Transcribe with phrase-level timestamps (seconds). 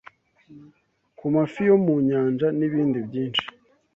[1.17, 3.45] ku mafi yo mu Nyanja nibindi byinshi